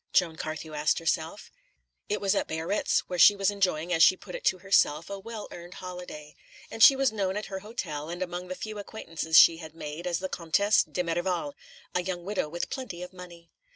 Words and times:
Joan 0.13 0.35
Carthew 0.35 0.73
asked 0.73 0.97
herself. 0.97 1.51
It 2.09 2.19
was 2.19 2.33
at 2.33 2.47
Biarritz, 2.47 3.01
where 3.01 3.19
she 3.19 3.35
was 3.35 3.51
enjoying, 3.51 3.93
as 3.93 4.01
she 4.01 4.17
put 4.17 4.33
it 4.33 4.43
to 4.45 4.57
herself, 4.57 5.11
a 5.11 5.19
well 5.19 5.47
earned 5.51 5.75
holiday; 5.75 6.35
and 6.71 6.81
she 6.81 6.95
was 6.95 7.11
known 7.11 7.37
at 7.37 7.45
her 7.53 7.59
hotel, 7.59 8.09
and 8.09 8.23
among 8.23 8.47
the 8.47 8.55
few 8.55 8.79
acquaintances 8.79 9.37
she 9.37 9.57
had 9.57 9.75
made, 9.75 10.07
as 10.07 10.17
the 10.17 10.27
Comtesse 10.27 10.81
de 10.81 11.03
Merival, 11.03 11.53
a 11.93 12.01
young 12.01 12.25
widow 12.25 12.49
with 12.49 12.71
plenty 12.71 13.03
of 13.03 13.13
money. 13.13 13.51